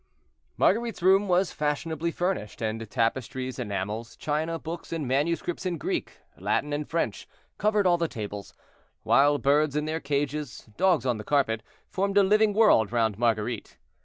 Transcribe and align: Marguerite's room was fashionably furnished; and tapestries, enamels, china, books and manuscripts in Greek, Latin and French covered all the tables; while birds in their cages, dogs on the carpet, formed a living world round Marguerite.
Marguerite's 0.57 1.03
room 1.03 1.27
was 1.27 1.51
fashionably 1.51 2.09
furnished; 2.09 2.59
and 2.59 2.89
tapestries, 2.89 3.59
enamels, 3.59 4.15
china, 4.15 4.57
books 4.57 4.91
and 4.91 5.07
manuscripts 5.07 5.63
in 5.63 5.77
Greek, 5.77 6.17
Latin 6.39 6.73
and 6.73 6.89
French 6.89 7.27
covered 7.59 7.85
all 7.85 7.99
the 7.99 8.07
tables; 8.07 8.55
while 9.03 9.37
birds 9.37 9.75
in 9.75 9.85
their 9.85 9.99
cages, 9.99 10.67
dogs 10.75 11.05
on 11.05 11.19
the 11.19 11.23
carpet, 11.23 11.61
formed 11.87 12.17
a 12.17 12.23
living 12.23 12.51
world 12.51 12.91
round 12.91 13.19
Marguerite. 13.19 13.77